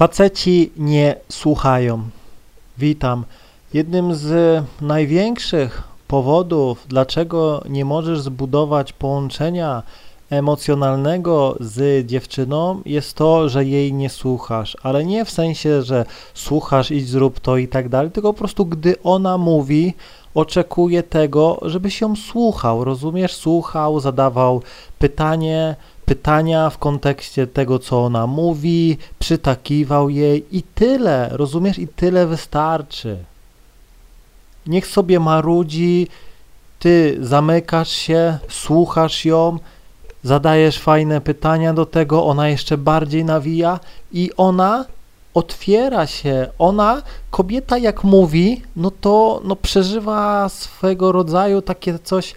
[0.00, 2.02] Faceci nie słuchają.
[2.78, 3.24] Witam.
[3.74, 9.82] Jednym z największych powodów, dlaczego nie możesz zbudować połączenia
[10.30, 14.76] emocjonalnego z dziewczyną, jest to, że jej nie słuchasz.
[14.82, 16.04] Ale nie w sensie, że
[16.34, 19.94] słuchasz, idź zrób to i tak dalej, tylko po prostu gdy ona mówi,
[20.34, 23.34] oczekuje tego, żebyś ją słuchał, rozumiesz?
[23.34, 24.62] Słuchał, zadawał
[24.98, 25.76] pytanie,
[26.10, 31.78] pytania w kontekście tego, co ona mówi, przytakiwał jej i tyle, rozumiesz?
[31.78, 33.16] I tyle wystarczy.
[34.66, 36.08] Niech sobie marudzi,
[36.78, 39.58] ty zamykasz się, słuchasz ją,
[40.22, 43.80] zadajesz fajne pytania do tego, ona jeszcze bardziej nawija
[44.12, 44.84] i ona
[45.34, 46.48] otwiera się.
[46.58, 52.34] Ona, kobieta jak mówi, no to no przeżywa swego rodzaju takie coś,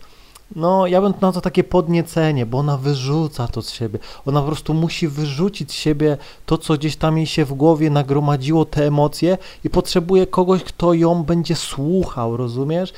[0.55, 3.99] no ja bym na to takie podniecenie, bo ona wyrzuca to z siebie.
[4.25, 7.89] Ona po prostu musi wyrzucić z siebie to, co gdzieś tam jej się w głowie
[7.89, 12.93] nagromadziło, te emocje i potrzebuje kogoś, kto ją będzie słuchał, rozumiesz?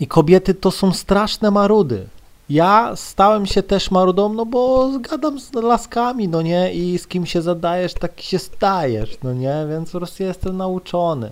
[0.00, 2.06] I kobiety to są straszne marudy.
[2.50, 6.74] Ja stałem się też marudą, no bo zgadam z laskami, no nie?
[6.74, 9.66] I z kim się zadajesz, taki się stajesz, no nie?
[9.70, 11.30] Więc po prostu jestem nauczony,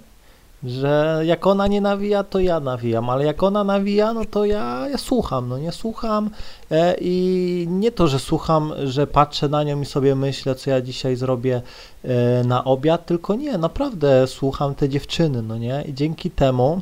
[0.65, 4.89] że jak ona nie nawija, to ja nawijam, ale jak ona nawija, no to ja,
[4.89, 5.73] ja słucham, no nie?
[5.73, 6.31] Słucham
[6.71, 10.81] e, i nie to, że słucham, że patrzę na nią i sobie myślę, co ja
[10.81, 11.63] dzisiaj zrobię
[12.05, 15.85] e, na obiad, tylko nie, naprawdę słucham te dziewczyny, no nie?
[15.87, 16.81] I dzięki temu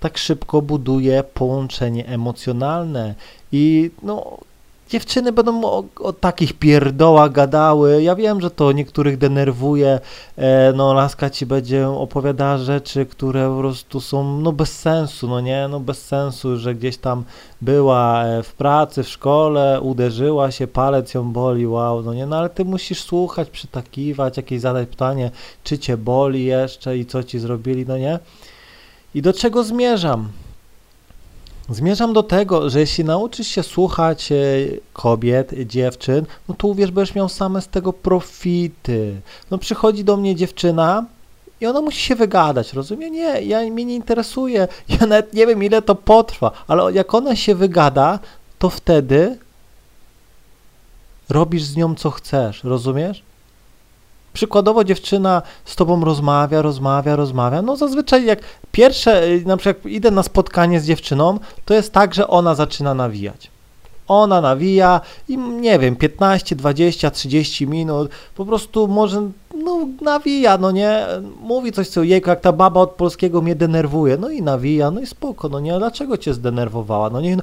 [0.00, 3.14] tak szybko buduje połączenie emocjonalne
[3.52, 4.38] i no
[4.88, 8.02] dziewczyny będą o, o, takich pierdołach gadały.
[8.02, 10.00] Ja wiem, że to niektórych denerwuje.
[10.36, 15.40] E, no, laska ci będzie opowiadała rzeczy, które po prostu są no bez sensu, no
[15.40, 17.24] nie, no bez sensu, że gdzieś tam
[17.60, 22.36] była e, w pracy, w szkole, uderzyła się, palec ją boli, wow, no nie, no
[22.36, 25.30] ale ty musisz słuchać, przytakiwać, jakieś zadać pytanie,
[25.64, 28.18] czy cię boli jeszcze i co ci zrobili, no nie.
[29.14, 30.28] I do czego zmierzam?
[31.68, 34.36] Zmierzam do tego, że jeśli nauczysz się słuchać e,
[34.92, 39.20] kobiet, dziewczyn, no to uwierz, będziesz miał same z tego profity.
[39.50, 41.04] No przychodzi do mnie dziewczyna
[41.60, 43.10] i ona musi się wygadać, rozumie?
[43.10, 47.36] Nie, ja mnie nie interesuje, ja nawet nie wiem ile to potrwa, ale jak ona
[47.36, 48.18] się wygada,
[48.58, 49.38] to wtedy
[51.28, 53.22] robisz z nią co chcesz, rozumiesz?
[54.34, 57.62] Przykładowo dziewczyna z tobą rozmawia, rozmawia, rozmawia.
[57.62, 58.40] No zazwyczaj jak
[58.72, 62.94] pierwsze, y, na przykład idę na spotkanie z dziewczyną, to jest tak, że ona zaczyna
[62.94, 63.50] nawijać.
[64.08, 69.30] Ona nawija i nie wiem, 15, 20, 30 minut, po prostu może,
[69.64, 71.06] no nawija, no nie,
[71.40, 75.00] mówi coś co, jejku, jak ta baba od polskiego mnie denerwuje, no i nawija, no
[75.00, 77.42] i spoko, no nie, dlaczego cię zdenerwowała, no nie, no,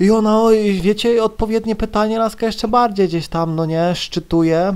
[0.00, 4.74] i ona, oj, wiecie, odpowiednie pytanie, laska jeszcze bardziej gdzieś tam, no nie, szczytuje,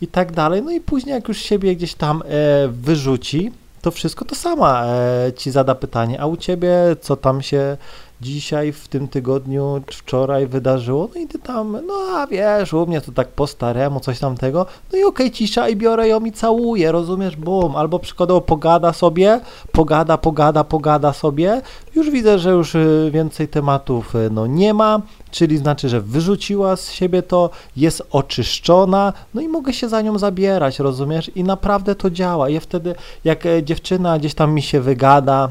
[0.00, 0.62] i tak dalej.
[0.62, 5.32] No i później, jak już siebie gdzieś tam e, wyrzuci, to wszystko to sama e,
[5.32, 7.76] ci zada pytanie, a u ciebie co tam się
[8.24, 13.00] dzisiaj, w tym tygodniu, wczoraj wydarzyło, no i ty tam, no a wiesz, u mnie
[13.00, 16.32] to tak po staremu, coś tamtego, no i okej, okay, cisza i biorę ją i
[16.32, 19.40] całuję, rozumiesz, bum, albo przykładowo pogada sobie,
[19.72, 21.62] pogada, pogada, pogada sobie,
[21.94, 26.76] już widzę, że już y, więcej tematów y, no nie ma, czyli znaczy, że wyrzuciła
[26.76, 31.94] z siebie to, jest oczyszczona, no i mogę się za nią zabierać, rozumiesz, i naprawdę
[31.94, 35.48] to działa, ja wtedy, jak e, dziewczyna gdzieś tam mi się wygada,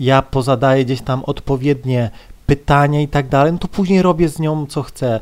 [0.00, 2.10] ja pozadaję gdzieś tam odpowiednie
[2.46, 5.20] pytania i tak dalej, no to później robię z nią co chcę.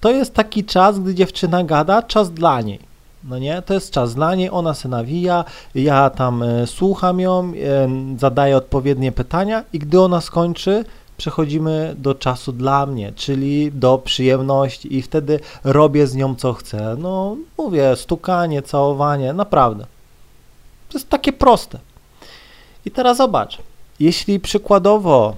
[0.00, 2.78] To jest taki czas, gdy dziewczyna gada, czas dla niej.
[3.24, 7.52] No nie, to jest czas dla niej, ona się nawija, ja tam e, słucham ją,
[7.54, 10.84] e, zadaję odpowiednie pytania i gdy ona skończy,
[11.16, 16.96] przechodzimy do czasu dla mnie, czyli do przyjemności i wtedy robię z nią co chcę.
[16.98, 19.86] No mówię, stukanie, całowanie, naprawdę.
[20.88, 21.78] To jest takie proste.
[22.86, 23.58] I teraz zobacz,
[24.00, 25.34] jeśli przykładowo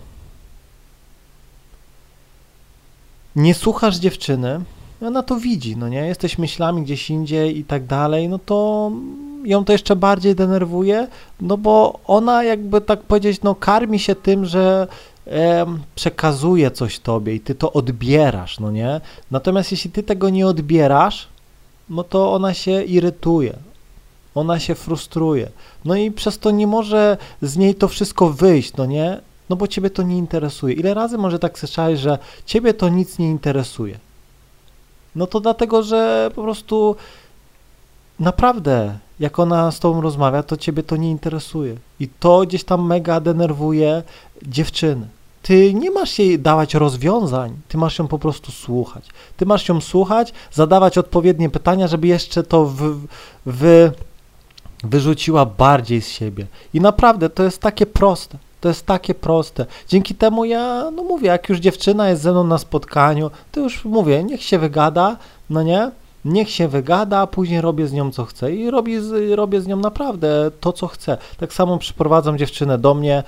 [3.36, 4.60] nie słuchasz dziewczyny,
[5.02, 8.90] ona to widzi, no nie, jesteś myślami gdzieś indziej i tak dalej, no to
[9.44, 11.08] ją to jeszcze bardziej denerwuje,
[11.40, 14.86] no bo ona jakby tak powiedzieć, no karmi się tym, że
[15.26, 19.00] e, przekazuje coś tobie i ty to odbierasz, no nie?
[19.30, 21.28] Natomiast jeśli ty tego nie odbierasz,
[21.90, 23.56] no to ona się irytuje,
[24.36, 25.48] ona się frustruje.
[25.84, 29.20] No i przez to nie może z niej to wszystko wyjść, no nie?
[29.48, 30.74] No bo ciebie to nie interesuje.
[30.74, 33.98] Ile razy może tak słyszałeś, że ciebie to nic nie interesuje?
[35.16, 36.96] No to dlatego, że po prostu
[38.20, 41.76] naprawdę, jak ona z tobą rozmawia, to ciebie to nie interesuje.
[42.00, 44.02] I to gdzieś tam mega denerwuje
[44.42, 45.08] dziewczyny.
[45.42, 49.08] ty nie masz jej dawać rozwiązań, ty masz ją po prostu słuchać.
[49.36, 53.06] Ty masz ją słuchać, zadawać odpowiednie pytania, żeby jeszcze to w,
[53.46, 53.90] w,
[54.84, 56.46] wyrzuciła bardziej z siebie.
[56.74, 58.38] I naprawdę to jest takie proste.
[58.60, 59.66] To jest takie proste.
[59.88, 63.84] Dzięki temu ja, no mówię, jak już dziewczyna jest ze mną na spotkaniu, to już
[63.84, 65.16] mówię, niech się wygada,
[65.50, 65.90] no nie?
[66.24, 68.54] Niech się wygada, a później robię z nią co chcę.
[68.54, 71.18] I robię z, robię z nią naprawdę to, co chcę.
[71.38, 73.22] Tak samo przyprowadzam dziewczynę do mnie.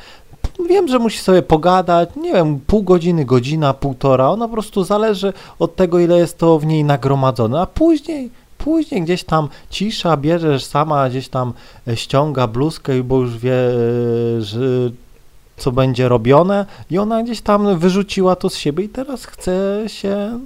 [0.68, 4.30] Wiem, że musi sobie pogadać, nie wiem, pół godziny, godzina, półtora.
[4.30, 7.60] Ona po prostu zależy od tego, ile jest to w niej nagromadzone.
[7.60, 11.52] A później później gdzieś tam cisza, bierzesz sama, gdzieś tam
[11.88, 14.60] e, ściąga bluzkę, bo już wie, e, że
[15.56, 20.38] co będzie robione i ona gdzieś tam wyrzuciła to z siebie i teraz chce się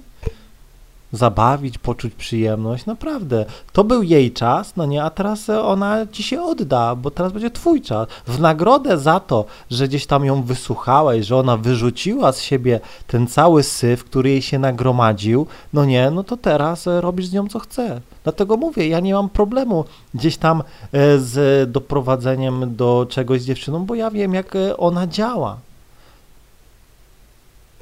[1.12, 2.86] zabawić, poczuć przyjemność.
[2.86, 3.44] Naprawdę.
[3.72, 7.50] To był jej czas, no nie, a teraz ona ci się odda, bo teraz będzie
[7.50, 8.08] twój czas.
[8.26, 13.26] W nagrodę za to, że gdzieś tam ją wysłuchałeś, że ona wyrzuciła z siebie ten
[13.26, 17.58] cały syf, który jej się nagromadził, no nie, no to teraz robisz z nią co
[17.58, 18.00] chce.
[18.24, 20.62] Dlatego mówię, ja nie mam problemu gdzieś tam
[20.92, 25.56] e, z doprowadzeniem do czegoś z dziewczyną, bo ja wiem, jak e, ona działa.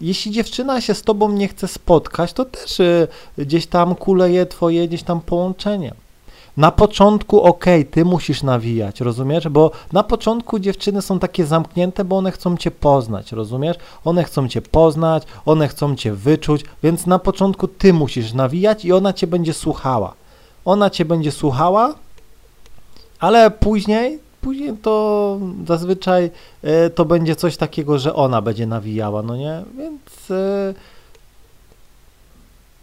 [0.00, 3.08] Jeśli dziewczyna się z tobą nie chce spotkać, to też e,
[3.38, 5.94] gdzieś tam kuleje twoje gdzieś tam połączenie.
[6.56, 9.49] Na początku, ok, ty musisz nawijać, rozumiesz?
[9.49, 13.76] Bo na początku dziewczyny są takie zamknięte, bo one chcą cię poznać, rozumiesz?
[14.05, 18.93] One chcą cię poznać, one chcą cię wyczuć, więc na początku ty musisz nawijać i
[18.93, 20.14] ona cię będzie słuchała
[20.64, 21.94] ona cię będzie słuchała,
[23.20, 26.31] ale później, później to zazwyczaj
[26.63, 29.63] e, to będzie coś takiego, że ona będzie nawijała, no nie?
[29.79, 30.75] Więc e,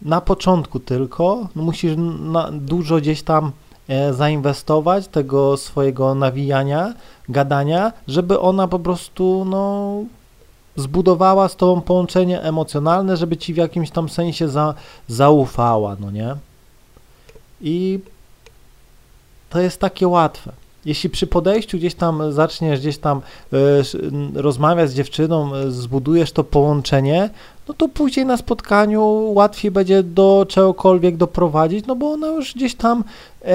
[0.02, 1.92] na początku tylko no musisz
[2.52, 3.52] dużo gdzieś tam
[3.88, 6.94] e, zainwestować tego swojego nawijania,
[7.28, 9.92] gadania, żeby ona po prostu no
[10.76, 14.74] zbudowała z tobą połączenie emocjonalne, żeby ci w jakimś tam sensie za,
[15.08, 16.36] zaufała, no nie?
[17.60, 18.00] I
[19.50, 20.52] to jest takie łatwe.
[20.88, 23.20] Jeśli przy podejściu gdzieś tam zaczniesz gdzieś tam
[23.52, 27.30] y, rozmawiać z dziewczyną, e, zbudujesz to połączenie,
[27.68, 32.74] no to później na spotkaniu łatwiej będzie do czegokolwiek doprowadzić, no bo ona już gdzieś
[32.74, 33.04] tam
[33.44, 33.46] y,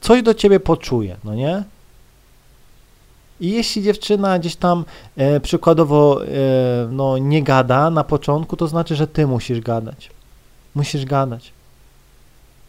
[0.00, 1.64] coś do ciebie poczuje, no nie?
[3.40, 4.84] I jeśli dziewczyna gdzieś tam
[5.16, 6.28] e, przykładowo e,
[6.90, 10.10] no, nie gada na początku, to znaczy, że ty musisz gadać.
[10.74, 11.52] Musisz gadać.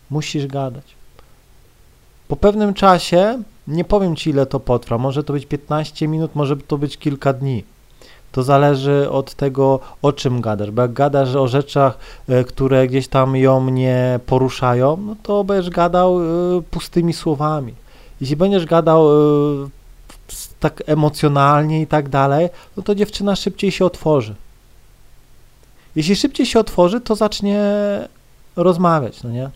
[0.09, 0.95] Musisz gadać.
[2.27, 6.57] Po pewnym czasie, nie powiem ci ile to potrwa, może to być 15 minut, może
[6.57, 7.63] to być kilka dni.
[8.31, 11.97] To zależy od tego, o czym gadasz, bo jak gadasz o rzeczach,
[12.27, 16.23] e, które gdzieś tam ją nie poruszają, no to będziesz gadał e,
[16.71, 17.73] pustymi słowami.
[18.21, 19.69] Jeśli będziesz gadał e,
[20.59, 24.35] tak emocjonalnie i tak dalej, no to dziewczyna szybciej się otworzy.
[25.95, 27.61] Jeśli szybciej się otworzy, to zacznie
[28.55, 29.49] rozmawiać, no nie?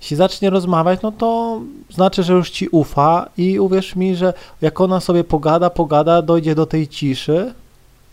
[0.00, 1.60] Jeśli zacznie rozmawiać, no to
[1.90, 6.54] znaczy, że już ci ufa i uwierz mi, że jak ona sobie pogada, pogada, dojdzie
[6.54, 7.54] do tej ciszy,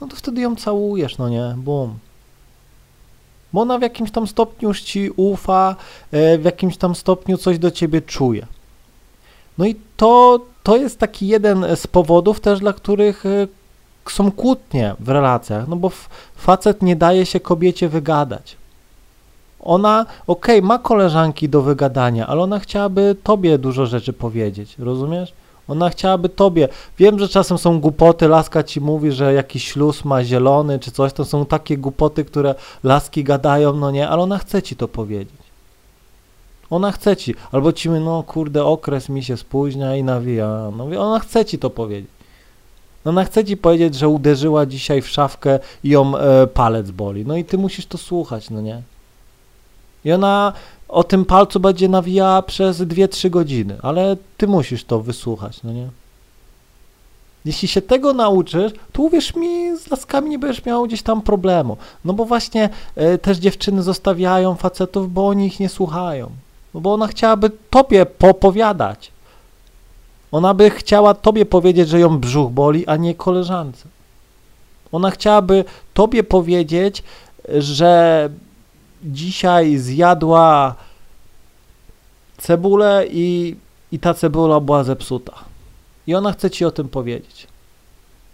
[0.02, 1.56] no to wtedy ją całujesz, no nie?
[1.58, 1.98] Bum.
[3.54, 5.76] Bo ona w jakimś tam stopniu już ci ufa,
[6.12, 8.48] e, w jakimś tam stopniu coś do ciebie czuje.
[9.58, 13.48] No i to, to jest taki jeden z powodów też, dla których e,
[14.10, 15.92] są kłótnie w relacjach, no bo
[16.36, 18.58] facet nie daje się kobiecie wygadać.
[19.68, 25.34] Ona, okej, okay, ma koleżanki do wygadania, ale ona chciałaby tobie dużo rzeczy powiedzieć, rozumiesz?
[25.68, 26.70] Ona chciałaby tobie.
[26.98, 31.14] Wiem, że czasem są głupoty, laska ci mówi, że jakiś śluz ma zielony czy coś,
[31.14, 35.48] to są takie głupoty, które laski gadają, no nie, ale ona chce ci to powiedzieć.
[36.70, 40.72] Ona chce ci, albo ci mówi, no kurde, okres mi się spóźnia i nawija.
[40.78, 42.12] No, ona chce ci to powiedzieć.
[43.06, 47.26] Ona chce ci powiedzieć, że uderzyła dzisiaj w szafkę i ją e, palec boli.
[47.26, 48.82] No i ty musisz to słuchać, no nie?
[50.08, 50.54] I ona
[50.88, 55.90] o tym palcu będzie nawijała przez 2-3 godziny, ale ty musisz to wysłuchać, no nie?
[57.46, 61.78] Jeśli się tego nauczysz, to uwierz mi, z laskami nie będziesz miał gdzieś tam problemu.
[62.06, 62.70] No bo właśnie
[63.16, 66.30] y, też dziewczyny zostawiają facetów, bo oni ich nie słuchają.
[66.74, 69.12] No bo ona chciałaby tobie popowiadać.
[70.32, 73.88] Ona by chciała tobie powiedzieć, że ją brzuch boli, a nie koleżance.
[74.92, 77.04] Ona chciałaby tobie powiedzieć,
[77.50, 78.30] że
[79.04, 80.76] dzisiaj zjadła
[82.38, 83.56] cebulę i,
[83.92, 85.34] i ta cebula była zepsuta.
[86.08, 87.48] I ona chce ci o tym powiedzieć.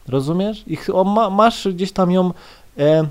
[0.08, 0.64] Rozumiesz?
[0.68, 2.32] I ma, masz gdzieś tam ją
[2.78, 3.08] e,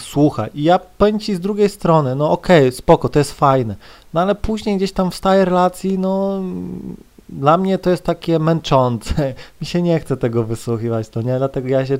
[0.00, 0.50] słuchaj.
[0.54, 3.76] I ja powiem ci z drugiej strony, no okej, okay, spoko, to jest fajne.
[4.14, 6.42] No ale później gdzieś tam w stałej relacji, no
[7.28, 9.34] dla mnie to jest takie męczące.
[9.60, 11.38] Mi się nie chce tego wysłuchiwać, to nie?
[11.38, 11.98] Dlatego ja się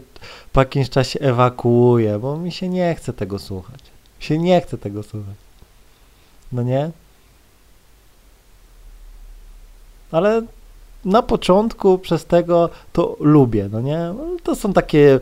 [0.52, 3.95] po jakimś czasie ewakuuję, bo mi się nie chce tego słuchać.
[4.18, 5.34] Się nie chce tego słuchać.
[6.52, 6.90] No nie?
[10.10, 10.42] Ale
[11.04, 14.14] na początku przez tego to lubię, no nie?
[14.42, 15.20] To są takie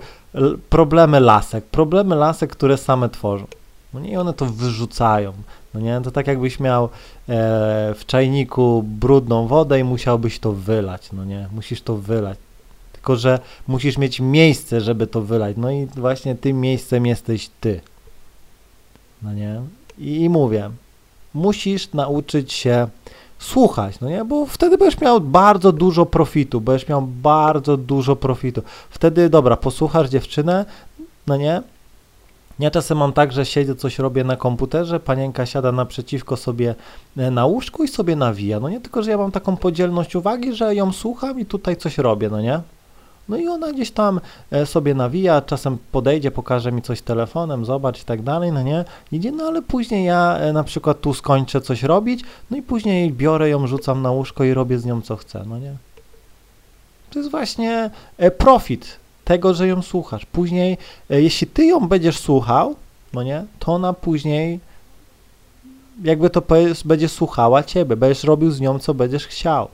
[0.70, 3.46] problemy lasek, problemy lasek, które same tworzą.
[3.94, 5.32] No nie, i one to wyrzucają.
[5.74, 6.88] No nie, to tak jakbyś miał e,
[7.94, 12.38] w czajniku brudną wodę i musiałbyś to wylać, no nie, musisz to wylać.
[12.92, 15.56] Tylko, że musisz mieć miejsce, żeby to wylać.
[15.56, 17.80] No i właśnie tym miejscem jesteś ty.
[19.22, 19.60] No nie?
[19.98, 20.70] I, i mówię,
[21.34, 22.88] musisz nauczyć się
[23.38, 24.24] słuchać, no nie?
[24.24, 28.62] Bo wtedy będziesz miał bardzo dużo profitu, będziesz miał bardzo dużo profitu.
[28.90, 30.64] Wtedy, dobra, posłuchasz dziewczynę,
[31.26, 31.62] no nie?
[32.58, 36.74] Ja czasem mam tak, że siedzę, coś robię na komputerze, panienka siada naprzeciwko sobie
[37.16, 38.80] e, na łóżku i sobie nawija, no nie?
[38.80, 42.40] Tylko, że ja mam taką podzielność uwagi, że ją słucham i tutaj coś robię, no
[42.40, 42.60] nie?
[43.28, 48.02] No i ona gdzieś tam e, sobie nawija, czasem podejdzie, pokaże mi coś telefonem, zobacz
[48.02, 48.84] i tak dalej, no nie?
[49.12, 53.12] Idzie, no ale później ja e, na przykład tu skończę coś robić, no i później
[53.12, 55.76] biorę ją, rzucam na łóżko i robię z nią co chcę, no nie?
[57.10, 60.26] To jest właśnie e, profit tego, że ją słuchasz.
[60.26, 60.78] Później,
[61.10, 62.74] jeśli ty ją będziesz słuchał,
[63.12, 64.60] no nie, to ona później
[66.02, 66.42] jakby to
[66.84, 69.68] będzie słuchała ciebie, będziesz robił z nią, co będziesz chciał.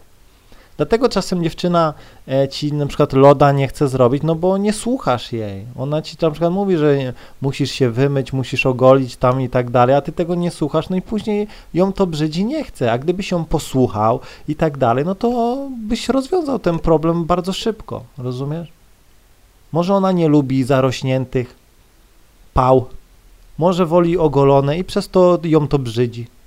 [0.80, 1.94] Dlatego czasem dziewczyna
[2.28, 5.64] e, ci na przykład loda nie chce zrobić, no bo nie słuchasz jej.
[5.76, 9.96] Ona ci na przykład mówi, że musisz się wymyć, musisz ogolić tam i tak dalej,
[9.96, 12.92] a ty tego nie słuchasz, no i później ją to brzydzi nie chce.
[12.92, 15.58] A gdybyś ją posłuchał i tak dalej, no to
[15.88, 18.68] byś rozwiązał ten problem bardzo szybko, rozumiesz?
[19.72, 21.54] Może ona nie lubi zarośniętych
[22.54, 22.86] pał,
[23.58, 26.39] może woli ogolone i przez to ją to brzydzi.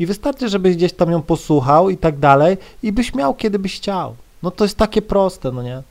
[0.00, 3.76] I wystarczy, żebyś gdzieś tam ją posłuchał i tak dalej i byś miał, kiedy byś
[3.76, 4.14] chciał.
[4.42, 5.82] No to jest takie proste, no nie?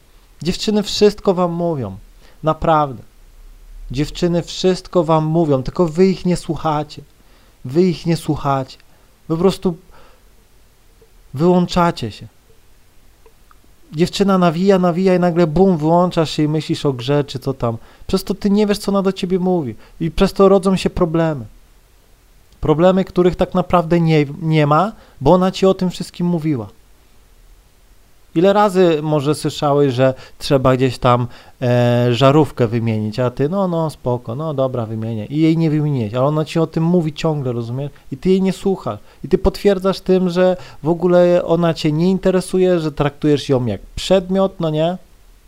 [0.44, 1.98] Dziewczyny wszystko wam mówią.
[2.44, 3.04] Naprawdę.
[3.92, 7.02] Dziewczyny wszystko wam mówią, tylko wy ich nie słuchacie.
[7.66, 8.78] Wy ich nie słuchacie.
[9.30, 9.78] Wy po prostu
[11.34, 12.28] wyłączacie się.
[13.92, 17.78] Dziewczyna nawija, nawija i nagle bum, wyłączasz się i myślisz o grze, czy co tam.
[18.08, 19.76] Przez to ty nie wiesz, co ona do ciebie mówi.
[20.00, 21.46] I przez to rodzą się problemy.
[22.62, 26.68] Problemy, których tak naprawdę nie, nie ma, bo ona ci o tym wszystkim mówiła.
[28.36, 31.28] Ile razy może słyszałeś, że trzeba gdzieś tam
[31.62, 35.26] e, żarówkę wymienić, a ty, no, no, spoko, no dobra, wymienię.
[35.26, 37.92] I jej nie wymieniłeś, ale ona ci o tym mówi ciągle, rozumiesz?
[38.12, 39.00] I ty jej nie słuchasz.
[39.24, 43.82] I ty potwierdzasz tym, że w ogóle ona cię nie interesuje, że traktujesz ją jak
[43.96, 44.98] przedmiot, no nie?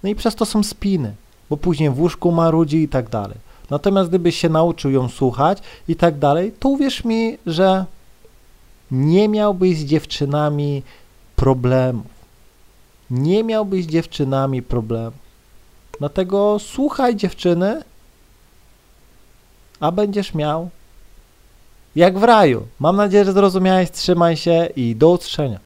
[0.04, 1.14] No i przez to są spiny,
[1.50, 3.38] bo później w łóżku marudzi i tak dalej.
[3.72, 7.86] Natomiast gdybyś się nauczył ją słuchać i tak dalej, to uwierz mi, że
[8.92, 10.84] nie miałbyś z dziewczynami
[11.36, 12.12] problemów.
[13.10, 15.20] Nie miałbyś z dziewczynami problemów.
[16.00, 17.84] Dlatego słuchaj dziewczyny,
[19.80, 20.70] a będziesz miał
[21.96, 22.68] jak w raju.
[22.80, 23.92] Mam nadzieję, że zrozumiałeś.
[23.92, 25.60] Trzymaj się i do usłyszenia.